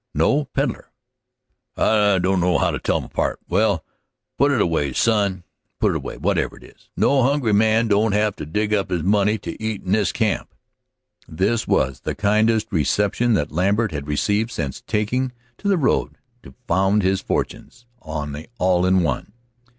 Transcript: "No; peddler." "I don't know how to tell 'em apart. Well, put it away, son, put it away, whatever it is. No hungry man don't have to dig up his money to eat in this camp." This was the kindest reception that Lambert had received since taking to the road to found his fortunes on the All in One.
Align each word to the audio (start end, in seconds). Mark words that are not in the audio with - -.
"No; 0.15 0.45
peddler." 0.45 0.89
"I 1.77 2.17
don't 2.17 2.39
know 2.39 2.57
how 2.57 2.71
to 2.71 2.79
tell 2.79 2.97
'em 2.97 3.03
apart. 3.03 3.39
Well, 3.47 3.85
put 4.35 4.51
it 4.51 4.59
away, 4.59 4.93
son, 4.93 5.43
put 5.79 5.91
it 5.91 5.97
away, 5.97 6.17
whatever 6.17 6.57
it 6.57 6.63
is. 6.63 6.89
No 6.97 7.21
hungry 7.21 7.53
man 7.53 7.87
don't 7.87 8.13
have 8.13 8.35
to 8.37 8.47
dig 8.47 8.73
up 8.73 8.89
his 8.89 9.03
money 9.03 9.37
to 9.37 9.61
eat 9.61 9.83
in 9.83 9.91
this 9.91 10.11
camp." 10.11 10.55
This 11.27 11.67
was 11.67 11.99
the 11.99 12.15
kindest 12.15 12.71
reception 12.71 13.35
that 13.35 13.51
Lambert 13.51 13.91
had 13.91 14.07
received 14.07 14.49
since 14.49 14.81
taking 14.81 15.33
to 15.59 15.67
the 15.67 15.77
road 15.77 16.17
to 16.41 16.55
found 16.67 17.03
his 17.03 17.21
fortunes 17.21 17.85
on 18.01 18.31
the 18.31 18.47
All 18.57 18.87
in 18.87 19.03
One. 19.03 19.33